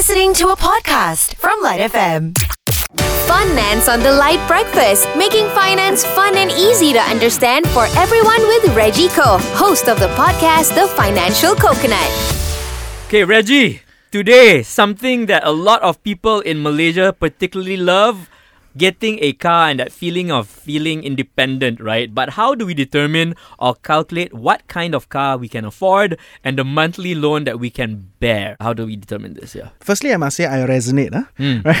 listening 0.00 0.32
to 0.32 0.48
a 0.48 0.56
podcast 0.56 1.36
from 1.36 1.60
Lite 1.60 1.92
FM. 1.92 2.32
Finance 3.28 3.84
on 3.84 4.00
the 4.00 4.08
Lite 4.08 4.40
Breakfast, 4.48 5.04
making 5.12 5.44
finance 5.52 6.08
fun 6.16 6.40
and 6.40 6.48
easy 6.56 6.96
to 6.96 7.02
understand 7.04 7.68
for 7.68 7.84
everyone 8.00 8.40
with 8.48 8.72
Reggie 8.72 9.12
Koh, 9.12 9.36
host 9.60 9.92
of 9.92 10.00
the 10.00 10.08
podcast 10.16 10.72
The 10.72 10.88
Financial 10.96 11.52
Coconut. 11.52 12.08
Okay, 13.12 13.28
Reggie, 13.28 13.84
today, 14.08 14.64
something 14.64 15.28
that 15.28 15.44
a 15.44 15.52
lot 15.52 15.84
of 15.84 16.00
people 16.00 16.40
in 16.40 16.64
Malaysia 16.64 17.12
particularly 17.12 17.76
love 17.76 18.32
getting 18.76 19.18
a 19.22 19.32
car 19.32 19.68
and 19.70 19.80
that 19.80 19.92
feeling 19.92 20.30
of 20.30 20.48
feeling 20.48 21.04
independent, 21.04 21.80
right? 21.80 22.14
But 22.14 22.30
how 22.30 22.54
do 22.54 22.66
we 22.66 22.74
determine 22.74 23.34
or 23.58 23.74
calculate 23.74 24.32
what 24.34 24.66
kind 24.68 24.94
of 24.94 25.08
car 25.08 25.36
we 25.36 25.48
can 25.48 25.64
afford 25.64 26.18
and 26.44 26.58
the 26.58 26.64
monthly 26.64 27.14
loan 27.14 27.44
that 27.44 27.58
we 27.58 27.70
can 27.70 28.10
bear? 28.20 28.56
How 28.60 28.72
do 28.72 28.86
we 28.86 28.96
determine 28.96 29.34
this? 29.34 29.54
Yeah. 29.54 29.70
Firstly, 29.80 30.12
I 30.12 30.16
must 30.16 30.36
say 30.36 30.46
I 30.46 30.66
resonate, 30.66 31.14
huh? 31.14 31.24
Mm. 31.38 31.64
right? 31.64 31.80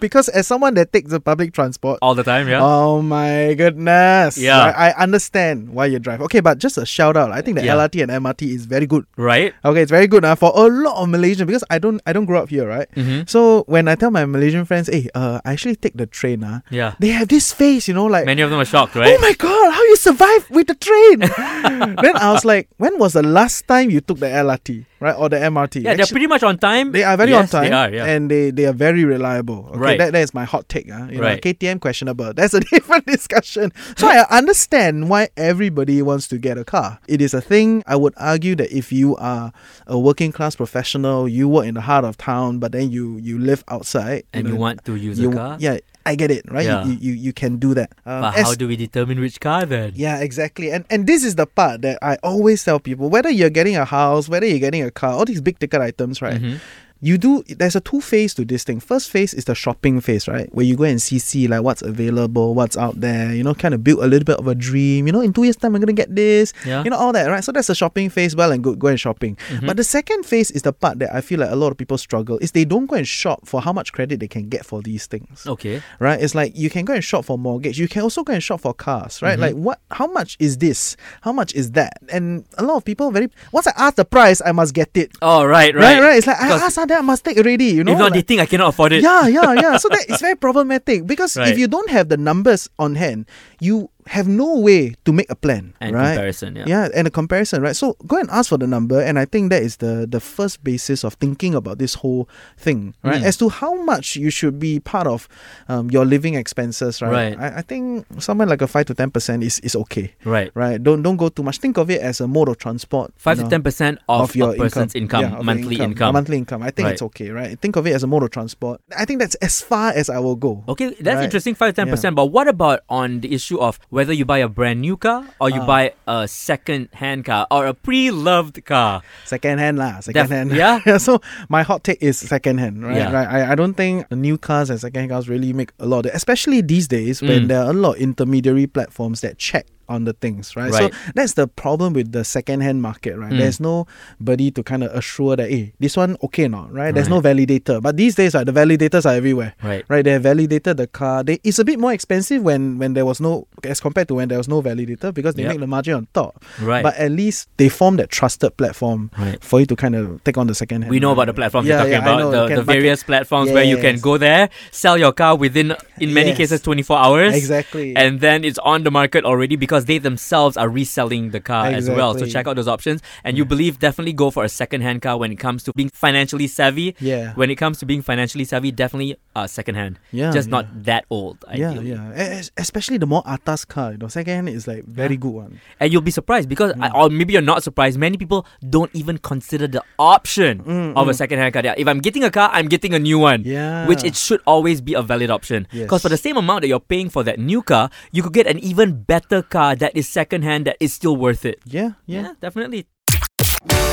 Because 0.00 0.28
as 0.28 0.46
someone 0.46 0.74
that 0.74 0.92
takes 0.92 1.10
the 1.10 1.20
public 1.20 1.52
transport, 1.52 1.98
All 2.02 2.14
the 2.14 2.22
time, 2.24 2.48
yeah? 2.48 2.60
oh 2.62 3.02
my 3.02 3.54
goodness, 3.54 4.38
Yeah. 4.38 4.66
right, 4.70 4.94
I 4.94 5.02
understand 5.02 5.70
why 5.70 5.86
you 5.86 5.98
drive. 5.98 6.20
Okay, 6.22 6.40
but 6.40 6.58
just 6.58 6.78
a 6.78 6.86
shout 6.86 7.16
out. 7.16 7.32
I 7.32 7.40
think 7.42 7.58
the 7.58 7.64
Yeah. 7.64 7.74
LRT 7.76 8.02
and 8.02 8.10
MRT 8.10 8.54
is 8.54 8.66
very 8.66 8.86
good. 8.86 9.04
right? 9.16 9.54
Okay, 9.64 9.82
it's 9.82 9.90
very 9.90 10.06
good 10.06 10.24
uh, 10.24 10.34
for 10.34 10.52
a 10.54 10.66
lot 10.68 11.02
of 11.02 11.08
Malaysians 11.08 11.46
because 11.46 11.64
I 11.70 11.78
don't 11.78 12.00
I 12.06 12.12
don't 12.12 12.26
grow 12.26 12.42
up 12.42 12.48
here, 12.50 12.66
right? 12.66 12.88
Mm-hmm. 12.96 13.22
So 13.26 13.64
when 13.66 13.88
I 13.88 13.94
tell 13.94 14.10
my 14.10 14.24
Malaysian 14.24 14.64
friends, 14.64 14.88
hey, 14.88 15.08
uh, 15.14 15.40
I 15.44 15.52
actually 15.52 15.76
take 15.76 15.94
the 15.96 16.06
train, 16.06 16.44
uh, 16.44 16.60
Yeah. 16.70 16.94
they 16.98 17.08
have 17.08 17.28
this 17.28 17.52
face, 17.52 17.88
you 17.88 17.94
know, 17.94 18.06
like 18.06 18.26
Many 18.26 18.42
of 18.42 18.50
them 18.50 18.60
are 18.60 18.64
shocked, 18.68 18.94
right? 18.94 19.08
Oh 19.16 19.20
my 19.20 19.34
god, 19.34 19.72
how 19.72 19.82
you 19.84 19.96
survive 19.96 20.48
with 20.50 20.66
the 20.68 20.74
train? 20.74 21.18
then 22.04 22.16
I 22.16 22.32
was 22.32 22.44
like, 22.44 22.68
when 22.78 22.98
was 22.98 23.12
the 23.14 23.22
last 23.22 23.66
time 23.68 23.90
you 23.90 24.00
took 24.00 24.18
the 24.18 24.26
LRT, 24.30 24.84
right, 25.00 25.14
or 25.16 25.28
the 25.28 25.36
MRT? 25.38 25.82
yeah, 25.82 25.94
they're 25.94 26.06
pretty 26.06 26.26
much 26.26 26.42
on 26.42 26.58
time. 26.58 26.92
they 26.92 27.04
are 27.04 27.16
very 27.16 27.32
on 27.34 27.46
time, 27.46 27.64
They 27.70 27.72
are, 27.72 27.90
yeah. 27.90 28.04
and 28.04 28.30
they, 28.30 28.50
they 28.50 28.66
are 28.66 28.72
very 28.76 29.04
reliable. 29.04 29.68
Okay, 29.70 29.78
Right. 29.78 29.87
That, 29.96 30.12
that 30.12 30.20
is 30.22 30.34
my 30.34 30.44
hot 30.44 30.68
take. 30.68 30.90
Uh. 30.92 31.06
You 31.10 31.22
Right. 31.22 31.42
know, 31.42 31.50
KTM 31.52 31.80
questionable. 31.80 32.32
That's 32.36 32.52
a 32.52 32.60
different 32.60 33.06
discussion. 33.06 33.72
So 33.96 34.06
I 34.06 34.26
understand 34.30 35.08
why 35.08 35.28
everybody 35.36 36.02
wants 36.02 36.28
to 36.28 36.36
get 36.38 36.58
a 36.58 36.64
car. 36.64 36.98
It 37.08 37.22
is 37.22 37.32
a 37.32 37.40
thing. 37.40 37.82
I 37.86 37.96
would 37.96 38.12
argue 38.18 38.54
that 38.56 38.70
if 38.70 38.92
you 38.92 39.16
are 39.16 39.52
a 39.86 39.98
working 39.98 40.32
class 40.32 40.56
professional, 40.56 41.26
you 41.28 41.48
work 41.48 41.64
in 41.66 41.74
the 41.74 41.80
heart 41.80 42.04
of 42.04 42.18
town, 42.18 42.58
but 42.58 42.72
then 42.72 42.90
you 42.90 43.16
you 43.18 43.38
live 43.38 43.64
outside, 43.68 44.24
and 44.34 44.46
you 44.46 44.54
know, 44.54 44.60
want 44.60 44.84
to 44.84 44.96
use 44.96 45.18
you 45.18 45.30
a 45.32 45.34
car. 45.34 45.56
yeah, 45.58 45.78
I 46.06 46.14
get 46.14 46.30
it, 46.30 46.44
right? 46.50 46.64
Yeah. 46.66 46.84
You, 46.84 46.96
you 47.00 47.12
you 47.12 47.32
can 47.32 47.56
do 47.56 47.74
that. 47.74 47.90
Um, 48.06 48.20
But 48.22 48.36
as- 48.36 48.46
how 48.46 48.54
do 48.54 48.66
we 48.68 48.76
determine 48.76 49.20
which 49.20 49.40
car 49.40 49.64
then? 49.66 49.92
yeah, 49.94 50.18
exactly. 50.20 50.70
And 50.72 50.84
and 50.90 51.06
this 51.06 51.24
is 51.24 51.34
the 51.36 51.46
part 51.46 51.82
that 51.82 51.98
I 52.02 52.16
always 52.22 52.64
tell 52.64 52.80
people 52.80 53.08
whether 53.10 53.30
you're 53.30 53.50
getting 53.50 53.76
a 53.76 53.84
house, 53.84 54.28
whether 54.28 54.46
you're 54.46 54.58
getting 54.60 54.82
a 54.82 54.90
car, 54.90 55.12
all 55.12 55.24
these 55.24 55.40
big 55.40 55.58
ticket 55.58 55.80
items, 55.80 56.20
right? 56.22 56.40
Mhm. 56.40 56.60
You 57.00 57.16
do 57.18 57.42
there's 57.48 57.76
a 57.76 57.80
two 57.80 58.00
phase 58.00 58.34
to 58.34 58.44
this 58.44 58.64
thing. 58.64 58.80
First 58.80 59.10
phase 59.10 59.32
is 59.32 59.44
the 59.44 59.54
shopping 59.54 60.00
phase, 60.00 60.26
right? 60.26 60.52
Where 60.52 60.66
you 60.66 60.76
go 60.76 60.84
and 60.84 61.00
see 61.00 61.18
see 61.18 61.46
like 61.46 61.62
what's 61.62 61.82
available, 61.82 62.54
what's 62.54 62.76
out 62.76 63.00
there, 63.00 63.32
you 63.34 63.44
know, 63.44 63.54
kind 63.54 63.72
of 63.74 63.84
build 63.84 64.00
a 64.00 64.06
little 64.06 64.24
bit 64.24 64.38
of 64.38 64.48
a 64.48 64.54
dream. 64.54 65.06
You 65.06 65.12
know, 65.12 65.20
in 65.20 65.32
two 65.32 65.44
years' 65.44 65.56
time 65.56 65.74
I'm 65.74 65.80
gonna 65.80 65.92
get 65.92 66.14
this. 66.14 66.52
Yeah. 66.66 66.82
You 66.82 66.90
know, 66.90 66.96
all 66.96 67.12
that, 67.12 67.26
right? 67.28 67.44
So 67.44 67.52
that's 67.52 67.68
the 67.68 67.74
shopping 67.74 68.10
phase, 68.10 68.34
well 68.34 68.50
and 68.50 68.62
good, 68.64 68.78
go 68.78 68.88
and 68.88 68.98
shopping. 68.98 69.36
Mm-hmm. 69.48 69.66
But 69.66 69.76
the 69.76 69.84
second 69.84 70.24
phase 70.26 70.50
is 70.50 70.62
the 70.62 70.72
part 70.72 70.98
that 70.98 71.14
I 71.14 71.20
feel 71.20 71.38
like 71.40 71.50
a 71.50 71.56
lot 71.56 71.70
of 71.70 71.76
people 71.78 71.98
struggle, 71.98 72.38
is 72.38 72.52
they 72.52 72.64
don't 72.64 72.86
go 72.86 72.96
and 72.96 73.06
shop 73.06 73.46
for 73.46 73.60
how 73.60 73.72
much 73.72 73.92
credit 73.92 74.18
they 74.20 74.28
can 74.28 74.48
get 74.48 74.66
for 74.66 74.82
these 74.82 75.06
things 75.06 75.46
Okay. 75.46 75.82
right? 76.00 76.20
It's 76.20 76.34
like 76.34 76.56
you 76.56 76.68
can 76.70 76.84
go 76.84 76.94
and 76.94 77.04
shop 77.04 77.24
for 77.26 77.38
mortgage. 77.38 77.78
You 77.78 77.88
can 77.88 78.02
also 78.02 78.24
go 78.24 78.32
and 78.32 78.42
shop 78.42 78.60
for 78.62 78.74
cars, 78.74 79.22
right? 79.22 79.32
Mm-hmm. 79.38 79.42
Like 79.42 79.54
what? 79.54 79.80
How 79.92 80.06
much 80.08 80.36
is 80.40 80.58
this? 80.58 80.96
How 81.20 81.32
much 81.32 81.54
is 81.54 81.72
that? 81.72 81.98
And 82.10 82.44
a 82.56 82.64
lot 82.64 82.76
of 82.76 82.84
people 82.84 83.10
very 83.10 83.28
once 83.52 83.66
I 83.68 83.72
ask 83.76 83.94
the 83.96 84.04
price, 84.04 84.42
I 84.44 84.52
must 84.52 84.74
get 84.74 84.90
it. 84.96 85.12
Oh, 85.22 85.44
right, 85.44 85.74
right. 85.74 85.82
Right, 85.82 86.00
right. 86.00 86.16
It's 86.18 86.26
like 86.26 86.40
I 86.40 86.48
ask, 86.48 86.87
then 86.88 86.98
I 86.98 87.02
must 87.02 87.24
take 87.24 87.36
already. 87.38 87.66
You 87.76 87.84
know, 87.84 87.92
if 87.92 87.98
not, 87.98 88.12
they 88.12 88.22
think 88.22 88.40
I 88.40 88.46
cannot 88.46 88.68
afford 88.74 88.92
it. 88.92 89.02
yeah, 89.02 89.26
yeah, 89.28 89.52
yeah. 89.54 89.76
So 89.76 89.88
that 89.88 90.08
is 90.08 90.20
very 90.20 90.34
problematic 90.36 91.06
because 91.06 91.36
Right. 91.40 91.48
if 91.52 91.58
you 91.58 91.68
don't 91.68 91.90
have 91.90 92.08
the 92.08 92.16
numbers 92.16 92.68
on 92.78 92.94
hand, 92.96 93.26
you 93.60 93.90
have 94.08 94.26
no 94.26 94.58
way 94.58 94.94
to 95.04 95.12
make 95.12 95.28
a 95.30 95.36
plan, 95.36 95.74
And 95.80 95.94
right? 95.94 96.14
comparison, 96.14 96.56
yeah. 96.56 96.64
Yeah, 96.66 96.88
and 96.94 97.06
a 97.06 97.10
comparison, 97.10 97.62
right? 97.62 97.76
So 97.76 97.96
go 98.06 98.16
and 98.16 98.28
ask 98.30 98.48
for 98.48 98.56
the 98.58 98.66
number, 98.66 99.00
and 99.00 99.18
I 99.18 99.24
think 99.24 99.50
that 99.50 99.62
is 99.62 99.76
the 99.78 100.06
the 100.08 100.20
first 100.20 100.64
basis 100.64 101.04
of 101.04 101.14
thinking 101.20 101.54
about 101.54 101.78
this 101.78 101.94
whole 101.94 102.28
thing, 102.56 102.94
right? 103.04 103.20
Mm. 103.22 103.28
As 103.28 103.36
to 103.38 103.48
how 103.48 103.74
much 103.84 104.16
you 104.16 104.30
should 104.30 104.58
be 104.58 104.80
part 104.80 105.06
of 105.06 105.28
um, 105.68 105.90
your 105.90 106.04
living 106.04 106.34
expenses, 106.34 107.02
right? 107.02 107.36
Right. 107.36 107.38
I, 107.38 107.58
I 107.58 107.62
think 107.62 108.06
somewhere 108.18 108.46
like 108.46 108.62
a 108.62 108.66
five 108.66 108.86
to 108.86 108.94
ten 108.94 109.10
percent 109.10 109.42
is 109.44 109.58
is 109.60 109.76
okay, 109.76 110.14
Right. 110.24 110.50
right? 110.54 110.82
Don't 110.82 111.02
don't 111.02 111.16
go 111.16 111.28
too 111.28 111.42
much. 111.42 111.58
Think 111.58 111.76
of 111.78 111.90
it 111.90 112.00
as 112.00 112.20
a 112.20 112.26
mode 112.26 112.48
of 112.48 112.58
transport. 112.58 113.12
Five 113.16 113.38
you 113.38 113.44
to 113.44 113.50
ten 113.50 113.62
percent 113.62 113.98
of, 114.08 114.34
your 114.34 114.54
person's 114.56 114.94
income, 114.94 115.20
Yeah, 115.22 115.40
monthly 115.42 115.76
income, 115.76 115.90
income. 115.92 116.12
monthly 116.14 116.36
income. 116.38 116.62
I 116.62 116.70
think 116.70 116.86
Right. 116.86 116.92
it's 116.94 117.02
okay, 117.12 117.30
right? 117.30 117.58
Think 117.60 117.76
of 117.76 117.86
it 117.86 117.92
as 117.94 118.02
a 118.02 118.06
mode 118.06 118.22
of 118.22 118.30
transport. 118.30 118.80
I 118.96 119.04
think 119.04 119.20
that's 119.20 119.34
as 119.44 119.60
far 119.60 119.90
as 119.92 120.08
I 120.08 120.18
will 120.18 120.36
go. 120.36 120.64
Okay, 120.68 120.94
that's 121.00 121.16
Right. 121.20 121.24
interesting, 121.24 121.54
five 121.54 121.74
to 121.74 121.76
ten 121.76 121.88
percent. 121.90 122.16
But 122.16 122.26
what 122.32 122.48
about 122.48 122.80
on 122.88 123.20
the 123.20 123.34
issue 123.34 123.58
of 123.58 123.78
whether 123.98 124.14
you 124.14 124.22
buy 124.24 124.38
a 124.38 124.46
brand 124.46 124.78
new 124.80 124.94
car 124.96 125.26
or 125.42 125.50
you 125.50 125.58
Ah. 125.58 125.66
buy 125.66 125.82
a 126.06 126.30
second 126.30 126.86
hand 126.94 127.26
car 127.26 127.50
or 127.50 127.66
a 127.66 127.74
pre-loved 127.74 128.62
car? 128.64 129.02
Second 129.26 129.58
hand 129.58 129.74
lah, 129.82 129.98
second 129.98 130.22
Def- 130.22 130.30
hand. 130.30 130.48
yeah? 130.54 130.78
so 131.02 131.18
my 131.50 131.66
hot 131.66 131.82
take 131.82 131.98
is 131.98 132.14
second 132.14 132.62
hand, 132.62 132.86
right? 132.86 132.96
Yeah. 133.02 133.10
Right. 133.10 133.26
I, 133.26 133.52
I 133.52 133.54
don't 133.58 133.74
think 133.74 134.06
new 134.14 134.38
cars 134.38 134.70
and 134.70 134.78
second 134.78 135.00
hand 135.02 135.10
cars 135.10 135.26
really 135.28 135.50
make 135.52 135.74
a 135.82 135.86
lot 135.90 136.06
of 136.06 136.14
especially 136.14 136.62
these 136.62 136.86
days 136.86 137.18
when 137.20 137.44
Mm. 137.44 137.48
there 137.50 137.60
are 137.66 137.70
a 137.70 137.76
lot 137.76 137.98
of 137.98 138.00
intermediary 138.06 138.66
platforms 138.70 139.20
that 139.26 139.36
check 139.42 139.66
on 139.88 140.04
the 140.04 140.12
things, 140.12 140.54
right? 140.56 140.70
Right. 140.70 140.92
So 140.92 140.98
that's 141.14 141.34
the 141.34 141.46
problem 141.48 141.92
with 141.92 142.12
the 142.12 142.24
second 142.24 142.60
hand 142.60 142.82
market, 142.82 143.16
right? 143.16 143.32
Mm. 143.32 143.38
There's 143.38 143.60
nobody 143.60 144.50
to 144.52 144.62
kind 144.62 144.82
of 144.84 144.92
assure 144.92 145.36
that, 145.36 145.50
hey, 145.50 145.72
this 145.80 145.96
one 145.96 146.16
okay 146.22 146.44
or 146.44 146.48
not, 146.48 146.72
right? 146.72 146.94
There's 146.94 147.08
no 147.08 147.20
validator. 147.20 147.80
But 147.80 147.96
these 147.96 148.14
days, 148.14 148.34
right, 148.34 148.44
the 148.44 148.52
validators 148.52 149.06
are 149.06 149.14
everywhere. 149.14 149.54
Right. 149.62 149.84
Right, 149.88 150.04
they 150.04 150.12
have 150.12 150.22
validated 150.22 150.76
the 150.76 150.86
car. 150.86 151.22
They, 151.24 151.40
it's 151.44 151.58
a 151.58 151.64
bit 151.64 151.78
more 151.78 151.92
expensive 151.92 152.42
when 152.42 152.78
when 152.78 152.94
there 152.94 153.06
was 153.06 153.20
no 153.20 153.46
as 153.64 153.80
compared 153.80 154.08
to 154.08 154.14
when 154.14 154.28
there 154.28 154.38
was 154.38 154.48
no 154.48 154.62
validator 154.62 155.12
because 155.14 155.34
they 155.34 155.42
Yep. 155.42 155.50
make 155.52 155.60
the 155.60 155.66
margin 155.66 155.94
on 155.94 156.08
top. 156.12 156.44
Right. 156.60 156.82
But 156.82 156.96
at 156.96 157.10
least 157.10 157.48
they 157.56 157.68
form 157.68 157.96
that 157.96 158.10
trusted 158.10 158.56
platform 158.56 159.10
Right. 159.18 159.42
for 159.42 159.60
you 159.60 159.66
to 159.66 159.76
kind 159.76 159.94
of 159.94 160.22
take 160.24 160.36
on 160.36 160.46
the 160.46 160.54
second 160.54 160.82
hand. 160.82 160.90
We 160.90 161.00
know 161.00 161.12
about 161.12 161.26
the 161.26 161.34
platforms 161.34 161.66
Yeah, 161.68 161.74
you're 161.74 161.78
talking 161.84 161.92
yeah, 161.92 162.16
about, 162.16 162.30
the, 162.30 162.30
the 162.42 162.46
can 162.48 162.56
market- 162.56 162.72
various 162.72 163.02
platforms 163.02 163.50
where 163.50 163.64
you 163.64 163.76
can 163.78 163.98
go 164.00 164.18
there, 164.18 164.50
sell 164.70 164.98
your 164.98 165.12
car 165.12 165.36
within, 165.36 165.74
in 165.98 166.12
many 166.12 166.28
Yes. 166.30 166.36
cases, 166.38 166.60
24 166.62 166.98
hours. 166.98 167.34
Exactly. 167.34 167.96
And 167.96 168.20
then 168.20 168.44
it's 168.44 168.58
on 168.58 168.82
the 168.82 168.90
market 168.90 169.24
already 169.24 169.56
because 169.56 169.77
they 169.86 169.98
themselves 169.98 170.56
are 170.56 170.68
reselling 170.68 171.30
the 171.30 171.40
car 171.40 171.66
as 171.66 171.88
well. 171.88 172.16
So 172.18 172.26
check 172.26 172.46
out 172.46 172.56
those 172.56 172.68
options. 172.68 173.02
And 173.24 173.36
you 173.36 173.44
believe 173.44 173.78
definitely 173.78 174.12
go 174.12 174.30
for 174.30 174.44
a 174.44 174.48
second 174.48 174.80
hand 174.82 175.02
car 175.02 175.18
when 175.18 175.32
it 175.32 175.36
comes 175.36 175.62
to 175.64 175.72
being 175.74 175.88
financially 175.90 176.46
savvy. 176.46 176.96
Yeah. 177.00 177.32
When 177.34 177.50
it 177.50 177.56
comes 177.56 177.78
to 177.80 177.86
being 177.86 178.02
financially 178.02 178.44
savvy, 178.44 178.70
definitely 178.72 179.16
uh, 179.36 179.46
second 179.46 179.74
hand. 179.76 179.98
Yeah, 180.12 180.30
Just 180.32 180.48
yeah. 180.48 180.52
not 180.52 180.84
that 180.84 181.04
old. 181.10 181.44
yeah, 181.54 181.70
Ideally. 181.70 181.90
yeah. 181.90 182.12
Es- 182.14 182.50
Especially 182.56 182.98
the 182.98 183.06
more 183.06 183.22
atas 183.26 183.64
car, 183.64 183.92
you 183.92 183.98
know, 183.98 184.08
second 184.08 184.34
hand 184.34 184.48
is 184.48 184.66
like 184.66 184.84
very 184.84 185.16
good 185.16 185.32
one. 185.32 185.60
And 185.80 185.92
you'll 185.92 186.02
be 186.02 186.10
surprised 186.10 186.48
because, 186.48 186.72
Mm. 186.72 186.84
I- 186.84 186.90
or 186.98 187.08
maybe 187.10 187.32
you're 187.32 187.42
not 187.42 187.62
surprised, 187.62 187.98
many 187.98 188.16
people 188.16 188.46
don't 188.68 188.90
even 188.94 189.18
consider 189.18 189.66
the 189.66 189.82
option 189.98 190.60
Mm, 190.62 190.96
of 190.96 191.08
a 191.08 191.12
mm. 191.12 191.14
second 191.14 191.38
hand 191.38 191.52
car. 191.54 191.62
Yeah, 191.64 191.74
If 191.76 191.86
I'm 191.88 192.00
getting 192.00 192.24
a 192.24 192.30
car, 192.30 192.50
I'm 192.52 192.68
getting 192.68 192.94
a 192.94 192.98
new 192.98 193.18
one. 193.18 193.42
Yeah. 193.44 193.86
Which 193.86 194.04
it 194.04 194.16
should 194.16 194.40
always 194.46 194.80
be 194.80 194.94
a 194.94 195.02
valid 195.02 195.30
option. 195.30 195.66
Because 195.72 196.02
for 196.02 196.08
the 196.08 196.16
same 196.16 196.36
amount 196.36 196.62
that 196.62 196.68
you're 196.68 196.80
paying 196.80 197.08
for 197.10 197.22
that 197.24 197.38
new 197.38 197.62
car, 197.62 197.90
you 198.12 198.22
could 198.22 198.32
get 198.32 198.46
an 198.46 198.58
even 198.58 199.02
better 199.02 199.42
car 199.42 199.67
Uh, 199.68 199.74
that 199.74 199.92
is 199.94 200.08
secondhand 200.08 200.66
that 200.66 200.78
is 200.80 200.94
still 200.94 201.14
worth 201.14 201.44
it. 201.44 201.60
Yeah, 201.66 201.90
yeah. 202.06 202.32
definitely. 202.40 202.86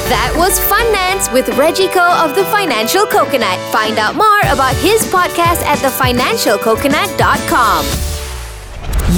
That 0.07 0.31
was 0.37 0.57
Finance 0.71 1.29
with 1.33 1.49
Reggie 1.57 1.89
Koh 1.89 2.23
of 2.23 2.33
The 2.33 2.45
Financial 2.45 3.05
Coconut. 3.05 3.59
Find 3.73 3.97
out 3.97 4.15
more 4.15 4.39
about 4.47 4.73
his 4.75 5.03
podcast 5.11 5.61
at 5.67 5.79
thefinancialcoconut.com. 5.79 7.85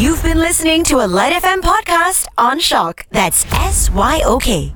You've 0.01 0.23
been 0.23 0.40
listening 0.40 0.84
to 0.85 1.06
a 1.06 1.06
Lite 1.06 1.44
FM 1.44 1.59
podcast 1.59 2.25
on 2.40 2.59
SYOK. 2.59 3.03
That's 3.12 3.45
S 3.53 3.91
Y 3.91 4.24
O 4.25 4.39
K. 4.39 4.74